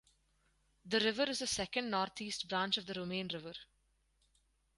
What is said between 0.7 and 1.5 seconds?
The river is the